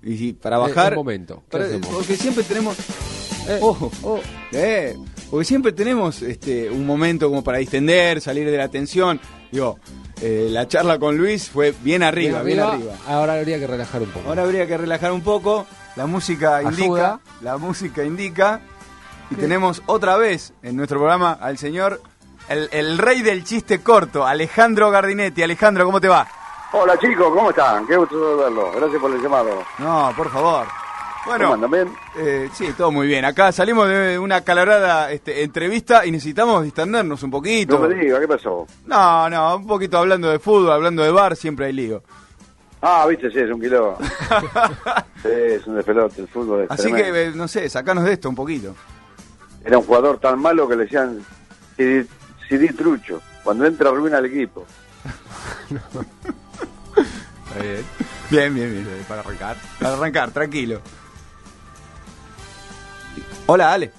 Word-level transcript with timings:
Y 0.00 0.16
si- 0.16 0.32
para 0.32 0.58
bajar. 0.58 0.92
un 0.92 0.98
momento, 0.98 1.42
porque 1.50 2.14
siempre 2.16 2.44
tenemos. 2.44 2.76
Ojo, 3.60 3.90
eh, 4.52 4.96
porque 5.28 5.44
siempre 5.44 5.72
tenemos 5.72 6.22
este 6.22 6.70
un 6.70 6.86
momento 6.86 7.28
como 7.28 7.42
para 7.42 7.58
distender, 7.58 8.20
salir 8.20 8.48
de 8.48 8.56
la 8.58 8.68
tensión. 8.68 9.18
Digo, 9.50 9.80
eh, 10.20 10.46
la 10.52 10.68
charla 10.68 11.00
con 11.00 11.16
Luis 11.18 11.50
fue 11.50 11.74
bien 11.82 12.04
arriba, 12.04 12.44
bien 12.44 12.60
arriba. 12.60 12.92
Ahora 13.08 13.34
habría 13.34 13.58
que 13.58 13.66
relajar 13.66 14.02
un 14.02 14.10
poco. 14.10 14.28
Ahora 14.28 14.42
habría 14.44 14.68
que 14.68 14.78
relajar 14.78 15.10
un 15.10 15.22
poco. 15.22 15.66
La 15.96 16.06
música 16.06 16.58
Ayuda. 16.58 16.70
indica. 16.72 17.20
La 17.40 17.56
música 17.58 18.04
indica. 18.04 18.60
Y 19.32 19.34
tenemos 19.34 19.82
otra 19.86 20.16
vez 20.16 20.52
en 20.62 20.76
nuestro 20.76 20.98
programa 21.00 21.32
al 21.32 21.58
señor, 21.58 22.00
el, 22.48 22.68
el 22.70 22.98
rey 22.98 23.22
del 23.22 23.42
chiste 23.42 23.80
corto, 23.80 24.24
Alejandro 24.24 24.92
Gardinetti. 24.92 25.42
Alejandro, 25.42 25.84
¿cómo 25.86 26.00
te 26.00 26.06
va? 26.06 26.28
Hola 26.72 26.98
chicos, 26.98 27.28
¿cómo 27.34 27.50
están? 27.50 27.86
Qué 27.86 27.96
gusto 27.96 28.36
verlos. 28.38 28.74
Gracias 28.76 29.00
por 29.00 29.10
el 29.12 29.20
llamado. 29.22 29.62
No, 29.78 30.12
por 30.16 30.30
favor. 30.30 30.66
¿Cómo 31.24 31.36
Bueno, 31.36 31.52
andan? 31.54 31.70
¿Bien? 31.70 31.88
eh, 32.16 32.48
sí, 32.52 32.72
todo 32.76 32.90
muy 32.90 33.06
bien. 33.06 33.24
Acá 33.24 33.52
salimos 33.52 33.88
de 33.88 34.18
una 34.18 34.40
calorada 34.42 35.12
este, 35.12 35.42
entrevista 35.44 36.04
y 36.06 36.10
necesitamos 36.10 36.64
distendernos 36.64 37.22
un 37.22 37.30
poquito. 37.30 37.78
No 37.78 37.88
me 37.88 37.94
diga, 37.94 38.18
¿qué 38.18 38.26
pasó? 38.26 38.66
No, 38.86 39.28
no, 39.30 39.56
un 39.56 39.66
poquito 39.66 39.98
hablando 39.98 40.30
de 40.30 40.38
fútbol, 40.38 40.72
hablando 40.72 41.02
de 41.02 41.10
bar, 41.10 41.36
siempre 41.36 41.66
hay 41.66 41.72
lío. 41.74 42.02
Ah, 42.80 43.06
viste, 43.06 43.30
sí, 43.30 43.38
es 43.38 43.50
un 43.50 43.60
kilo. 43.60 43.96
sí, 45.22 45.28
es 45.30 45.66
un 45.66 45.76
despelote, 45.76 46.22
el 46.22 46.28
fútbol 46.28 46.62
es 46.62 46.70
Así 46.70 46.84
tremendo. 46.90 47.12
que, 47.12 47.22
eh, 47.24 47.32
no 47.34 47.46
sé, 47.46 47.68
sacanos 47.68 48.02
de 48.04 48.14
esto 48.14 48.28
un 48.28 48.34
poquito. 48.34 48.74
Era 49.64 49.78
un 49.78 49.84
jugador 49.84 50.18
tan 50.18 50.40
malo 50.40 50.66
que 50.66 50.74
le 50.74 50.84
decían 50.84 51.20
CD, 51.76 52.06
CD 52.48 52.72
trucho. 52.72 53.20
Cuando 53.44 53.64
entra 53.66 53.90
arruina 53.90 54.18
el 54.18 54.24
equipo. 54.26 54.64
Está 57.52 57.62
bien. 57.62 57.84
Bien, 58.30 58.54
bien, 58.54 58.70
bien. 58.72 59.04
Para 59.08 59.20
arrancar. 59.20 59.56
Para 59.80 59.94
arrancar, 59.94 60.30
tranquilo. 60.30 60.80
Hola, 63.46 63.72
Ale. 63.72 63.90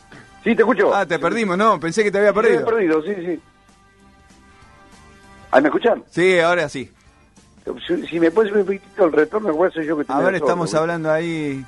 Sí, 0.44 0.56
te 0.56 0.62
escucho. 0.62 0.94
Ah, 0.94 1.06
te 1.06 1.20
perdimos, 1.20 1.58
no, 1.58 1.80
pensé 1.80 2.04
que 2.04 2.12
te 2.12 2.18
había 2.18 2.32
Sí, 2.32 2.34
te 2.36 2.40
había 2.48 2.66
perdido. 2.66 2.76
perdido, 2.78 3.02
sí, 3.04 3.16
sí. 3.26 3.42
¿Ahí 5.52 5.62
me 5.62 5.68
escuchan? 5.68 6.04
Sí, 6.10 6.40
ahora 6.40 6.68
sí. 6.68 6.92
Si, 7.88 8.08
si 8.08 8.20
me 8.20 8.30
pones 8.32 8.52
un 8.52 8.66
poquitito 8.66 9.06
el 9.06 9.12
retorno, 9.14 9.50
igual 9.50 9.72
soy 9.72 9.86
yo 9.86 9.95
que 9.95 10.02
estoy 10.02 10.16
A 10.16 10.20
ver, 10.20 10.36
estamos 10.36 10.73
hablando 10.73 11.12
ahí. 11.12 11.64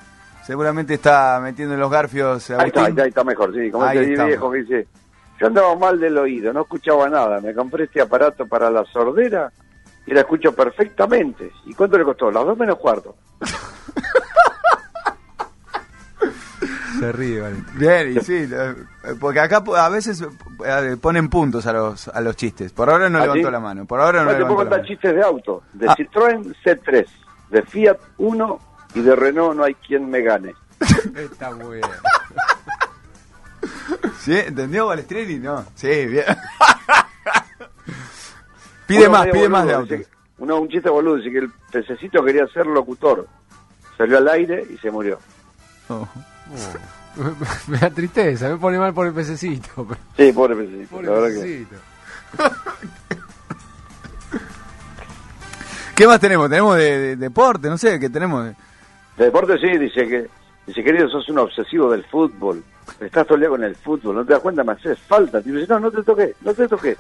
Seguramente 0.46 0.96
está 0.96 1.40
metiendo 1.42 1.76
los 1.78 1.90
garfios. 1.90 2.50
Ahí 2.52 2.68
está, 2.68 2.84
ahí 2.86 2.90
está, 2.90 3.04
ahí 3.04 3.10
está 3.10 3.24
mejor, 3.24 3.54
sí. 3.54 3.72
Como 3.72 3.86
Ahí 3.86 4.00
estamos. 4.00 4.28
viejo 4.28 4.52
que 4.52 4.58
dice, 4.60 4.88
yo 5.40 5.48
andaba 5.48 5.76
mal 5.76 6.00
del 6.00 6.18
oído, 6.18 6.52
no 6.52 6.62
escuchaba 6.62 7.08
nada. 7.10 7.40
Me 7.40 7.54
compré 7.54 7.86
este 7.86 8.02
aparato 8.02 8.46
para 8.46 8.70
la 8.70 8.84
sordera 8.86 9.52
y 10.08 10.14
la 10.14 10.22
escucho 10.22 10.54
perfectamente. 10.54 11.52
¿Y 11.66 11.74
cuánto 11.74 11.98
le 11.98 12.04
costó? 12.04 12.32
Las 12.32 12.46
dos 12.46 12.58
menos 12.58 12.78
cuarto. 12.78 13.16
Se 17.00 17.12
ríe, 17.12 17.42
vale. 17.42 17.58
Bien, 17.74 18.18
y 18.18 18.20
sí, 18.22 18.48
porque 19.20 19.40
acá 19.42 19.64
po- 19.64 19.76
a 19.76 19.90
veces 19.90 20.24
eh, 20.66 20.98
ponen 21.00 21.30
puntos 21.30 21.66
a 21.68 21.74
los 21.74 22.08
a 22.08 22.22
los 22.22 22.36
chistes. 22.38 22.72
Por 22.72 22.90
ahora 22.90 23.10
no 23.10 23.18
¿Ah, 23.18 23.22
levantó 23.24 23.48
sí? 23.48 23.52
la 23.52 23.60
mano. 23.60 23.86
Por 23.86 24.00
ahora 24.00 24.20
no 24.20 24.26
Bueno, 24.26 24.40
te 24.40 24.46
puedo 24.46 24.56
contar 24.58 24.80
mano. 24.80 24.88
chistes 24.88 25.14
de 25.14 25.22
auto. 25.22 25.64
De 25.74 25.88
Ah. 25.90 25.96
Citroën 25.98 26.56
C3, 26.64 27.06
de 27.50 27.62
Fiat 27.64 27.98
1 28.18 28.60
y 28.96 29.02
de 29.02 29.16
Renault 29.16 29.58
no 29.58 29.64
hay 29.66 29.74
quien 29.76 30.10
me 30.10 30.22
gane. 30.22 30.54
Está 31.16 31.52
muy 31.52 31.78
bien. 31.78 31.90
¿Sí? 34.20 34.34
¿Entendió 34.38 34.88
Balestrini? 34.88 35.38
No. 35.38 35.66
Sí, 35.76 36.06
bien. 36.06 36.26
Pide 38.88 39.10
más, 39.10 39.28
pide 39.28 39.50
más 39.50 39.66
de 39.66 39.74
autos. 39.74 40.00
Uno, 40.38 40.60
un 40.60 40.68
chiste 40.70 40.90
boludo, 40.90 41.16
dice 41.18 41.32
que 41.32 41.38
el 41.40 41.52
pececito 41.72 42.24
quería 42.24 42.46
ser 42.48 42.66
locutor. 42.68 43.28
Salió 43.98 44.18
al 44.18 44.28
aire 44.28 44.66
y 44.70 44.78
se 44.78 44.92
murió. 44.92 45.20
Oh. 45.90 46.08
Me 47.68 47.78
da 47.78 47.90
tristeza, 47.90 48.50
me 48.50 48.58
pone 48.58 48.78
mal 48.78 48.94
por 48.94 49.08
el 49.08 49.14
pececito. 49.14 49.70
pero- 49.88 50.00
Sí, 50.18 50.34
pobre 50.34 50.56
pececito. 50.56 50.90
Por 50.96 51.06
la 51.06 51.12
el 51.14 51.16
verdad 51.22 51.36
que... 51.36 51.42
pececito. 51.42 51.76
¿Qué 55.96 56.08
más 56.08 56.20
tenemos? 56.20 56.50
Tenemos 56.50 56.76
de, 56.78 56.98
de- 57.00 57.16
deporte, 57.16 57.70
no 57.70 57.78
sé, 57.78 58.00
¿qué 58.00 58.10
tenemos? 58.10 58.46
De 59.18 59.24
deporte 59.26 59.58
sí, 59.60 59.78
dice 59.78 60.06
que, 60.08 60.28
dice 60.68 60.84
querido, 60.84 61.08
sos 61.08 61.30
un 61.30 61.40
obsesivo 61.40 61.90
del 61.90 62.04
fútbol. 62.06 62.62
Estás 63.00 63.26
todo 63.26 63.36
el 63.36 63.42
día 63.42 63.50
con 63.50 63.64
el 63.64 63.76
fútbol, 63.78 64.16
no 64.18 64.26
te 64.26 64.34
das 64.34 64.42
cuenta, 64.42 64.64
me 64.66 64.74
haces 64.74 65.00
falta. 65.00 65.40
Dice, 65.40 65.66
no, 65.70 65.80
no 65.80 65.92
te 65.92 66.04
toqué, 66.04 66.36
no 66.42 66.54
te 66.54 66.68
toqué. 66.68 66.98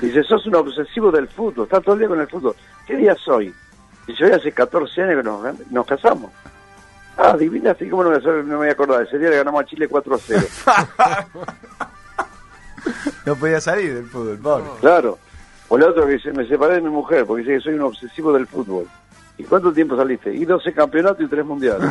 Dice, 0.00 0.22
sos 0.24 0.46
un 0.46 0.54
obsesivo 0.56 1.10
del 1.10 1.28
fútbol, 1.28 1.64
estás 1.64 1.82
todo 1.82 1.94
el 1.94 2.00
día 2.00 2.08
con 2.08 2.20
el 2.20 2.28
fútbol. 2.28 2.54
¿Qué 2.86 2.96
día 2.96 3.14
soy? 3.14 3.54
Dice, 4.06 4.24
hoy 4.24 4.32
hace 4.32 4.52
14 4.52 5.02
años 5.02 5.16
que 5.16 5.22
nos, 5.22 5.70
nos 5.70 5.86
casamos. 5.86 6.30
Ah, 7.16 7.30
adivinaste, 7.32 7.88
¿cómo 7.90 8.04
no 8.04 8.10
me, 8.10 8.18
no 8.18 8.42
me 8.42 8.56
voy 8.56 8.68
a 8.68 8.72
acordar? 8.72 9.02
Ese 9.02 9.18
día 9.18 9.30
le 9.30 9.36
ganamos 9.36 9.62
a 9.62 9.66
Chile 9.66 9.88
4 9.88 10.14
a 10.14 10.18
0. 10.18 10.46
No 13.26 13.36
podía 13.36 13.60
salir 13.60 13.94
del 13.94 14.06
fútbol, 14.06 14.38
pobre. 14.38 14.64
Claro. 14.80 15.18
O 15.68 15.76
el 15.76 15.82
otro 15.82 16.06
que 16.06 16.12
dice, 16.14 16.32
me 16.32 16.48
separé 16.48 16.76
de 16.76 16.80
mi 16.80 16.88
mujer 16.90 17.26
porque 17.26 17.42
dice 17.42 17.56
que 17.56 17.60
soy 17.60 17.74
un 17.74 17.82
obsesivo 17.82 18.32
del 18.32 18.46
fútbol. 18.46 18.88
¿Y 19.38 19.44
cuánto 19.44 19.72
tiempo 19.72 19.96
saliste? 19.96 20.34
Y 20.34 20.44
12 20.44 20.72
campeonatos 20.72 21.24
y 21.24 21.28
3 21.28 21.44
mundiales. 21.44 21.88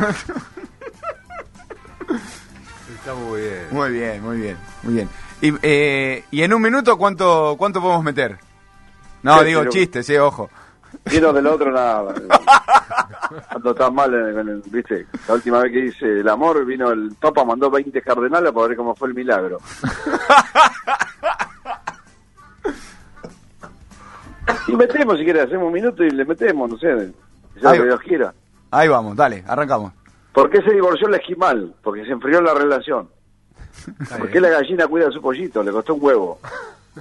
Está 2.94 3.14
muy 3.14 3.40
bien. 3.40 3.66
Muy 3.70 3.90
bien, 3.90 4.22
muy 4.22 4.36
bien, 4.36 4.56
muy 4.82 4.94
bien. 4.94 5.08
Y, 5.42 5.52
eh, 5.62 6.24
y 6.30 6.42
en 6.42 6.52
un 6.54 6.60
minuto, 6.62 6.96
¿cuánto 6.98 7.54
cuánto 7.58 7.80
podemos 7.80 8.04
meter? 8.04 8.38
No, 9.22 9.42
digo 9.42 9.60
pero- 9.60 9.70
chistes, 9.72 10.06
sí, 10.06 10.16
ojo. 10.16 10.48
No 11.20 11.32
del 11.32 11.46
otro 11.46 11.70
nada. 11.70 12.12
Cuando 13.50 13.70
estás 13.70 13.92
mal, 13.92 14.12
en- 14.12 14.38
en 14.40 14.48
el- 14.48 14.62
viste, 14.66 15.06
la 15.28 15.34
última 15.34 15.60
vez 15.60 15.72
que 15.72 15.86
hice 15.86 16.20
el 16.20 16.28
amor, 16.28 16.64
vino 16.66 16.90
el 16.90 17.14
Papa, 17.20 17.44
mandó 17.44 17.70
20 17.70 18.02
cardenales 18.02 18.52
para 18.52 18.66
ver 18.68 18.76
cómo 18.76 18.94
fue 18.94 19.08
el 19.08 19.14
milagro. 19.14 19.58
Y 24.66 24.72
metemos, 24.76 25.18
si 25.18 25.24
quieres, 25.24 25.44
hacemos 25.44 25.66
un 25.68 25.72
minuto 25.72 26.02
y 26.04 26.10
le 26.10 26.24
metemos, 26.24 26.70
no 26.70 26.78
sé, 26.78 26.88
Ahí 26.92 27.12
lo 27.62 27.70
que. 27.72 27.84
Dios 27.84 28.00
quiera. 28.00 28.34
Ahí 28.70 28.88
vamos, 28.88 29.16
dale, 29.16 29.44
arrancamos. 29.46 29.92
¿Por 30.32 30.48
qué 30.50 30.62
se 30.62 30.72
divorció 30.72 31.08
el 31.08 31.14
esquimal? 31.14 31.74
Porque 31.82 32.04
se 32.04 32.12
enfrió 32.12 32.40
la 32.40 32.54
relación. 32.54 33.08
¿Por 34.18 34.30
qué 34.30 34.40
la 34.40 34.50
gallina 34.50 34.86
cuida 34.86 35.08
a 35.08 35.12
su 35.12 35.20
pollito? 35.20 35.62
Le 35.62 35.72
costó 35.72 35.94
un 35.94 36.04
huevo. 36.04 36.40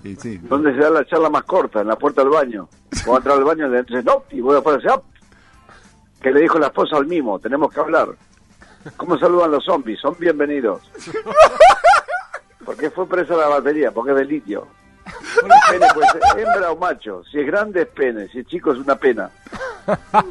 Sí, 0.04 0.16
sí. 0.16 0.38
¿Dónde 0.44 0.74
se 0.74 0.80
da 0.80 0.90
la 0.90 1.06
charla 1.06 1.30
más 1.30 1.44
corta? 1.44 1.82
En 1.82 1.88
la 1.88 1.96
puerta 1.96 2.22
del 2.22 2.30
baño. 2.32 2.70
Cuando 3.06 3.18
entra 3.18 3.34
al 3.34 3.44
baño 3.44 3.68
le 3.68 3.84
dice, 3.84 4.04
no, 4.04 4.24
y 4.32 4.40
voy 4.42 4.58
a 4.58 4.62
ponerse 4.62 4.88
up. 4.90 5.04
Que 6.22 6.32
le 6.32 6.42
dijo 6.42 6.60
la 6.60 6.68
esposa 6.68 6.98
al 6.98 7.08
mimo, 7.08 7.40
tenemos 7.40 7.74
que 7.74 7.80
hablar. 7.80 8.10
¿Cómo 8.98 9.18
saludan 9.18 9.52
los 9.52 9.64
zombies? 9.66 10.00
Son 10.00 10.16
bienvenidos. 10.20 10.82
¿Por 12.66 12.78
qué 12.78 12.90
fue 12.90 13.08
presa 13.08 13.36
la 13.36 13.48
batería? 13.48 13.92
Porque 13.92 14.12
es 14.12 14.18
de 14.18 14.26
litio. 14.26 14.68
Pene 15.70 15.88
puede 15.94 16.08
ser 16.10 16.22
hembra 16.40 16.72
o 16.72 16.78
macho. 16.78 17.24
Si 17.32 17.40
es 17.40 17.48
grande 17.48 17.82
es 17.82 17.88
pene, 17.88 18.28
si 18.28 18.40
es 18.40 18.48
chico 18.48 18.72
es 18.72 18.78
una 18.78 18.96
pena. 18.96 19.30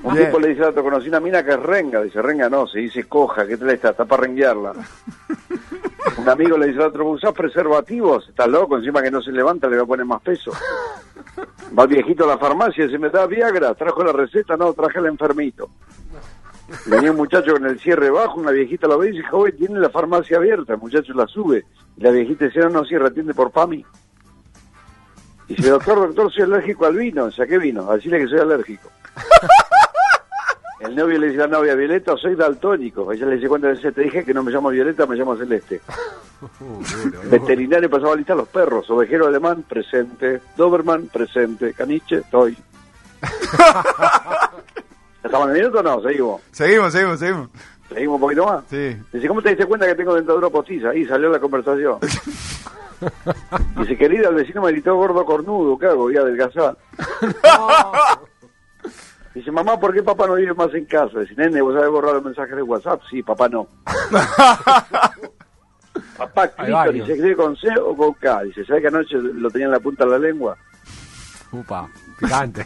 Un 0.02 0.14
Bien. 0.14 0.26
tipo 0.26 0.38
le 0.38 0.48
dice 0.48 0.62
al 0.62 0.70
otro, 0.70 0.84
conocí 0.84 1.08
una 1.08 1.20
mina 1.20 1.42
que 1.42 1.52
es 1.52 1.60
renga. 1.60 2.00
Dice, 2.02 2.22
renga 2.22 2.48
no, 2.48 2.66
se 2.66 2.78
dice 2.78 3.04
coja, 3.08 3.46
¿qué 3.46 3.56
tal 3.56 3.70
está? 3.70 3.90
Está 3.90 4.04
para 4.04 4.22
renguearla. 4.22 4.74
Un 6.28 6.32
amigo 6.32 6.58
le 6.58 6.66
dice 6.66 6.80
al 6.80 6.88
otro, 6.88 7.08
¿usás 7.08 7.32
preservativos? 7.32 8.28
Estás 8.28 8.48
loco, 8.48 8.76
encima 8.76 9.00
que 9.00 9.10
no 9.10 9.22
se 9.22 9.32
levanta 9.32 9.66
le 9.66 9.78
va 9.78 9.84
a 9.84 9.86
poner 9.86 10.04
más 10.04 10.20
peso. 10.20 10.52
Va 11.78 11.84
el 11.84 11.88
viejito 11.88 12.24
a 12.24 12.26
la 12.26 12.36
farmacia 12.36 12.84
y 12.84 12.86
dice, 12.86 12.98
¿me 12.98 13.08
da 13.08 13.26
Viagra? 13.26 13.74
¿Trajo 13.74 14.04
la 14.04 14.12
receta? 14.12 14.54
No, 14.54 14.74
traje 14.74 14.98
al 14.98 15.06
enfermito. 15.06 15.70
Venía 16.84 17.12
un 17.12 17.16
muchacho 17.16 17.52
con 17.52 17.64
el 17.64 17.80
cierre 17.80 18.10
bajo, 18.10 18.40
una 18.40 18.50
viejita 18.50 18.86
lo 18.86 18.98
ve 18.98 19.08
y 19.08 19.12
dice, 19.12 19.26
joven, 19.26 19.56
tiene 19.56 19.80
la 19.80 19.88
farmacia 19.88 20.36
abierta. 20.36 20.74
El 20.74 20.80
muchacho 20.80 21.14
la 21.14 21.26
sube. 21.26 21.64
Y 21.96 22.02
la 22.02 22.10
viejita 22.10 22.44
dice, 22.44 22.60
no, 22.60 22.68
no, 22.68 22.84
cierra, 22.84 23.08
atiende 23.08 23.32
por 23.32 23.50
PAMI. 23.50 23.82
Y 25.48 25.54
dice, 25.54 25.70
doctor, 25.70 26.08
doctor, 26.08 26.30
soy 26.30 26.42
alérgico 26.42 26.84
al 26.84 26.96
vino. 26.96 27.24
O 27.24 27.30
sea, 27.30 27.46
¿qué 27.46 27.56
vino? 27.56 27.90
Decirle 27.90 28.18
que 28.18 28.26
soy 28.26 28.40
alérgico. 28.40 28.90
El 30.80 30.94
novio 30.94 31.18
le 31.18 31.28
dice 31.28 31.42
a 31.42 31.46
la 31.46 31.58
novia, 31.58 31.74
Violeta, 31.74 32.16
soy 32.16 32.36
daltónico. 32.36 33.12
Ella 33.12 33.26
le 33.26 33.34
dice, 33.36 33.48
¿cuántas 33.48 33.76
veces 33.76 33.94
te 33.94 34.02
dije 34.02 34.24
que 34.24 34.32
no 34.32 34.44
me 34.44 34.52
llamo 34.52 34.68
Violeta, 34.70 35.06
me 35.06 35.16
llamo 35.16 35.36
Celeste? 35.36 35.80
Veterinario 37.30 37.90
pasaba 37.90 38.12
a 38.12 38.16
listar 38.16 38.36
los 38.36 38.48
perros. 38.48 38.88
Ovejero 38.90 39.26
alemán, 39.26 39.64
presente. 39.68 40.40
Doberman, 40.56 41.08
presente. 41.08 41.72
Caniche, 41.72 42.18
estoy. 42.18 42.56
¿Estamos 45.24 45.48
en 45.48 45.56
el 45.56 45.62
minuto 45.62 45.80
o 45.80 45.82
no? 45.82 46.00
Seguimos. 46.00 46.42
Seguimos, 46.52 46.92
seguimos, 46.92 47.18
seguimos. 47.18 47.48
Seguimos 47.88 48.14
un 48.14 48.20
poquito 48.20 48.46
más. 48.46 48.64
Sí. 48.70 48.96
Dice, 49.12 49.28
¿cómo 49.28 49.42
te 49.42 49.48
diste 49.48 49.66
cuenta 49.66 49.86
que 49.86 49.96
tengo 49.96 50.14
dentadura 50.14 50.48
postiza? 50.48 50.90
Ahí 50.90 51.04
salió 51.06 51.28
la 51.28 51.40
conversación. 51.40 51.98
Dice, 53.76 53.96
querida, 53.96 54.28
el 54.28 54.34
vecino 54.36 54.62
me 54.62 54.72
gritó 54.72 54.94
gordo 54.94 55.24
cornudo. 55.24 55.76
¿Qué 55.78 55.86
hago? 55.86 56.02
Voy 56.02 56.16
a 56.16 56.20
adelgazar. 56.20 56.76
Dice, 59.38 59.52
mamá, 59.52 59.78
¿por 59.78 59.92
qué 59.94 60.02
papá 60.02 60.26
no 60.26 60.34
vive 60.34 60.52
más 60.54 60.74
en 60.74 60.84
casa? 60.86 61.20
Dice, 61.20 61.34
nene, 61.36 61.60
¿vos 61.62 61.72
sabés 61.74 61.90
borrar 61.90 62.14
los 62.14 62.24
mensajes 62.24 62.56
de 62.56 62.62
WhatsApp? 62.62 63.00
Sí, 63.08 63.22
papá 63.22 63.48
no. 63.48 63.68
papá, 66.16 66.50
varios. 66.70 67.06
¿se 67.06 67.12
escribe 67.14 67.36
con 67.36 67.56
C 67.56 67.68
o 67.80 67.96
con 67.96 68.14
K? 68.14 68.42
Dice, 68.42 68.64
¿sabés 68.64 68.82
que 68.82 68.88
anoche 68.88 69.16
lo 69.16 69.48
tenía 69.50 69.66
en 69.66 69.72
la 69.72 69.80
punta 69.80 70.04
de 70.04 70.10
la 70.10 70.18
lengua? 70.18 70.56
Upa, 71.52 71.88
picante. 72.18 72.64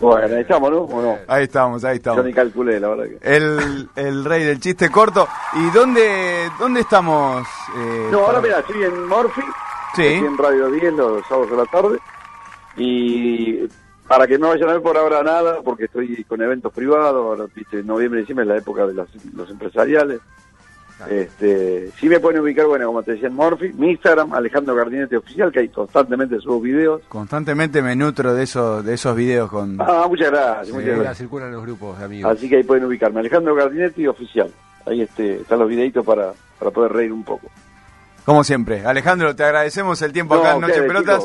Bueno, 0.00 0.34
ahí 0.34 0.40
estamos, 0.42 0.70
¿no? 0.70 0.78
¿O 0.78 1.02
no? 1.02 1.18
Ahí 1.28 1.44
estamos, 1.44 1.84
ahí 1.84 1.96
Yo 1.96 1.96
estamos. 1.96 2.24
ni 2.24 2.32
calculé, 2.32 2.80
la 2.80 2.88
verdad 2.88 3.04
que. 3.04 3.18
El, 3.36 3.88
el 3.96 4.24
rey 4.24 4.42
del 4.44 4.58
chiste 4.58 4.90
corto. 4.90 5.28
¿Y 5.52 5.70
dónde, 5.70 6.50
dónde 6.58 6.80
estamos? 6.80 7.46
eh, 7.76 8.08
No, 8.10 8.20
ahora 8.20 8.40
mira, 8.40 8.60
estoy 8.60 8.82
en 8.82 9.06
Morphy, 9.06 9.42
Sí. 9.94 10.06
estoy 10.06 10.26
en 10.28 10.38
Radio 10.38 10.70
10 10.70 10.94
los 10.94 11.22
sábados 11.28 11.50
de 11.50 11.56
la 11.58 11.64
tarde, 11.66 11.98
y 12.76 13.68
para 14.10 14.26
que 14.26 14.38
no 14.40 14.48
vayan 14.48 14.68
a 14.68 14.72
ver 14.72 14.82
por 14.82 14.96
ahora 14.98 15.22
nada, 15.22 15.58
porque 15.62 15.84
estoy 15.84 16.24
con 16.24 16.42
eventos 16.42 16.72
privados, 16.72 17.14
ahora, 17.14 17.44
viste, 17.54 17.80
noviembre 17.84 18.18
y 18.18 18.22
diciembre 18.22 18.42
es 18.42 18.48
la 18.48 18.56
época 18.56 18.84
de 18.84 18.92
las- 18.94 19.08
los 19.36 19.48
empresariales. 19.48 20.18
Este, 21.08 21.90
sí 21.98 22.08
me 22.08 22.18
pueden 22.18 22.40
ubicar, 22.42 22.66
bueno, 22.66 22.86
como 22.86 23.04
te 23.04 23.12
decía 23.12 23.28
en 23.28 23.34
Morphy, 23.34 23.72
mi 23.72 23.92
Instagram, 23.92 24.34
Alejandro 24.34 24.74
Gardinete 24.74 25.16
Oficial, 25.16 25.52
que 25.52 25.60
ahí 25.60 25.68
constantemente 25.68 26.40
subo 26.40 26.60
videos. 26.60 27.02
Constantemente 27.08 27.80
me 27.82 27.94
nutro 27.94 28.34
de 28.34 28.42
esos, 28.42 28.84
de 28.84 28.94
esos 28.94 29.14
videos 29.14 29.48
con... 29.48 29.80
Ah, 29.80 30.06
muchas 30.08 30.30
gracias, 30.32 30.66
Sí, 30.66 30.72
muchas 30.72 30.88
la 30.88 30.94
gracias. 30.96 31.18
circulan 31.18 31.52
los 31.52 31.62
grupos 31.62 31.96
de 32.00 32.04
amigos. 32.04 32.32
Así 32.36 32.48
que 32.48 32.56
ahí 32.56 32.64
pueden 32.64 32.84
ubicarme, 32.86 33.20
Alejandro 33.20 33.54
Gardinete 33.54 34.08
Oficial. 34.08 34.50
Ahí 34.86 35.02
este, 35.02 35.36
están 35.42 35.60
los 35.60 35.68
videitos 35.68 36.04
para, 36.04 36.32
para 36.58 36.72
poder 36.72 36.92
reír 36.92 37.12
un 37.12 37.22
poco. 37.22 37.48
Como 38.24 38.42
siempre. 38.42 38.84
Alejandro, 38.84 39.34
te 39.36 39.44
agradecemos 39.44 40.02
el 40.02 40.12
tiempo 40.12 40.34
acá 40.34 40.56
en 40.56 40.60
Noche 40.62 40.82
Pelotas. 40.82 41.24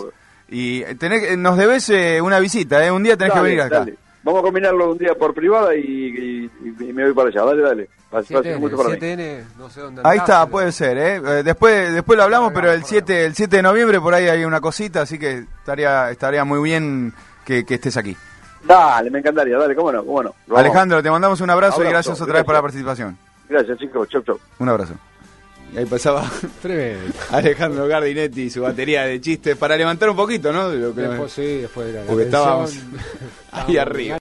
Y 0.50 0.83
tenés, 0.95 1.21
que- 1.24 1.38
nos 1.38 1.57
debes 1.57 1.89
eh, 1.89 2.21
una 2.21 2.39
visita, 2.39 2.86
¿eh? 2.86 2.92
Un 2.92 3.03
día 3.03 3.18
tenés 3.18 3.33
que 3.33 3.39
venir 3.42 3.62
acá. 3.62 3.80
dale. 3.80 3.95
Vamos 4.24 4.39
a 4.39 4.44
combinarlo 4.44 4.92
un 4.92 4.97
día 4.97 5.13
por 5.13 5.33
privada 5.36 5.75
y, 5.75 5.80
y- 5.81 6.50
y 6.80 6.94
me 6.94 7.03
voy 7.06 7.13
para 7.13 7.30
allá. 7.30 7.44
Dale, 7.45 7.62
dale. 7.62 7.89
Va 8.13 8.19
a 8.19 8.24
ser 8.24 8.38
7N, 8.38 8.59
mucho 8.59 8.77
para 8.77 8.89
mí. 8.89 8.95
7N, 8.95 9.44
no 9.59 9.69
sé 9.69 9.81
dónde 9.81 10.01
Ahí 10.03 10.18
está, 10.18 10.39
pero- 10.45 10.51
puede 10.51 10.71
ser, 10.71 10.97
¿eh? 10.97 11.15
Eh, 11.18 11.44
Después, 11.44 11.94
después 11.94 12.18
lo 12.18 12.24
hablamos, 12.24 12.51
pero 12.53 12.71
el 12.71 12.80
por 12.81 12.89
7, 12.89 13.25
el 13.25 13.36
7 13.36 13.57
de 13.57 13.62
noviembre 13.63 14.00
por 14.01 14.13
ahí 14.15 14.27
hay 14.27 14.44
una 14.45 14.62
cosita, 14.62 15.01
así 15.01 15.19
que 15.19 15.45
estaría, 15.59 16.09
estaría 16.09 16.44
muy 16.44 16.59
bien 16.63 17.13
que, 17.44 17.65
que 17.65 17.75
estés 17.75 17.97
aquí. 17.97 18.15
Dale, 18.63 19.12
me 19.12 19.19
encantaría. 19.19 19.57
Dale, 19.59 19.75
cómo 19.75 19.92
no, 19.92 20.03
cómo. 20.03 20.33
Alejandro, 20.56 21.03
te 21.03 21.12
mandamos 21.12 21.39
un 21.42 21.50
abrazo, 21.51 21.83
y 21.83 21.88
gracias 21.88 22.19
otra 22.19 22.36
vez 22.36 22.44
por 22.45 22.56
la 22.56 22.62
participación. 22.62 23.15
Gracias, 23.47 23.77
chicos. 23.77 24.09
Chau, 24.09 24.24
chau. 24.24 24.39
Un 24.57 24.69
abrazo. 24.69 24.95
Y 25.73 25.77
ahí 25.77 25.85
pasaba 25.85 26.29
Tremendo. 26.62 27.13
Alejandro 27.31 27.88
Gardinetti 27.88 28.44
y 28.44 28.50
su 28.50 28.62
batería 28.62 29.03
de 29.03 29.19
chistes 29.19 29.57
para 29.57 29.75
levantar 29.75 30.09
un 30.09 30.15
poquito, 30.15 30.51
¿no? 30.53 30.69
De 30.69 30.77
lo 30.77 30.95
que- 30.95 31.01
Después 31.01 31.31
sí, 31.31 31.41
después 31.57 31.88
de 31.88 31.94
la, 31.94 32.01
porque 32.06 32.23
estábamos 32.23 32.73
ahí 33.51 33.77
arriba. 33.77 34.13